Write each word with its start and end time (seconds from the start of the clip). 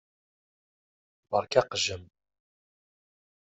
Beṛka 1.29 1.57
aqejjem. 1.61 2.03